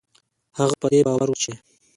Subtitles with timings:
[0.57, 1.51] هغه په دې باور و چې